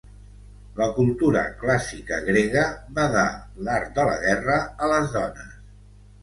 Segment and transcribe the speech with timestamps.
[0.77, 2.63] La cultura clàssica grega
[2.97, 3.27] vedà
[3.69, 5.55] l'art de la guerra a les dones.